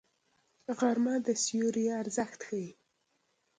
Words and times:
غرمه 0.77 1.15
د 1.25 1.27
سیوري 1.43 1.85
ارزښت 2.01 2.39
ښيي 2.47 2.69